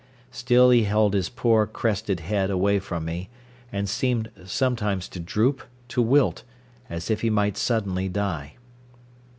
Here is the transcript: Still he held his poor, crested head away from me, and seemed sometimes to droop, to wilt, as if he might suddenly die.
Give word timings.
Still 0.31 0.71
he 0.71 0.85
held 0.85 1.13
his 1.13 1.29
poor, 1.29 1.67
crested 1.67 2.21
head 2.21 2.49
away 2.49 2.79
from 2.79 3.05
me, 3.05 3.29
and 3.71 3.87
seemed 3.87 4.31
sometimes 4.47 5.07
to 5.09 5.19
droop, 5.19 5.61
to 5.89 6.01
wilt, 6.01 6.43
as 6.89 7.11
if 7.11 7.21
he 7.21 7.29
might 7.29 7.55
suddenly 7.55 8.09
die. 8.09 8.55